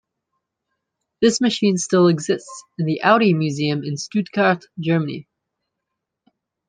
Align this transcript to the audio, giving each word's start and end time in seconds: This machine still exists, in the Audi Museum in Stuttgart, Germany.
This 1.21 1.39
machine 1.41 1.77
still 1.77 2.07
exists, 2.07 2.63
in 2.79 2.87
the 2.87 3.03
Audi 3.03 3.35
Museum 3.35 3.83
in 3.83 3.97
Stuttgart, 3.97 4.65
Germany. 4.79 5.27